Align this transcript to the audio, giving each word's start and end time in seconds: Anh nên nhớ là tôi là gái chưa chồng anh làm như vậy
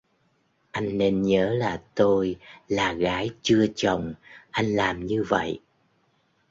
Anh 0.71 0.97
nên 0.97 1.21
nhớ 1.21 1.49
là 1.53 1.81
tôi 1.95 2.35
là 2.67 2.93
gái 2.93 3.29
chưa 3.41 3.65
chồng 3.75 4.13
anh 4.51 4.65
làm 4.75 5.05
như 5.05 5.23
vậy 5.23 5.59